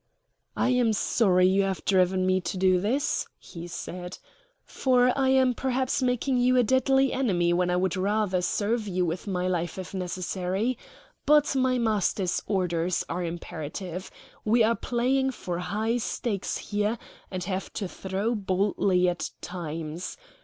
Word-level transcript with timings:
"I 0.57 0.69
am 0.69 0.93
sorry 0.93 1.45
you 1.45 1.61
have 1.61 1.85
driven 1.85 2.25
me 2.25 2.41
to 2.41 2.57
do 2.57 2.79
this," 2.81 3.27
he 3.37 3.67
said; 3.67 4.17
"for 4.65 5.15
I 5.15 5.29
am 5.29 5.53
perhaps 5.53 6.01
making 6.01 6.37
you 6.37 6.57
a 6.57 6.63
deadly 6.63 7.13
enemy 7.13 7.53
when 7.53 7.69
I 7.69 7.75
would 7.75 7.95
rather 7.95 8.41
serve 8.41 8.87
you 8.87 9.05
with 9.05 9.27
my 9.27 9.47
life 9.47 9.77
if 9.77 9.93
necessary. 9.93 10.75
But 11.27 11.55
my 11.55 11.77
master's 11.77 12.41
orders 12.47 13.03
are 13.09 13.23
imperative. 13.23 14.09
We 14.43 14.63
are 14.63 14.75
playing 14.75 15.33
for 15.33 15.59
high 15.59 15.97
stakes 15.97 16.71
there, 16.71 16.97
and 17.29 17.43
have 17.43 17.71
to 17.73 17.87
throw 17.87 18.33
boldly 18.33 19.07
at 19.07 19.29
times. 19.39 20.17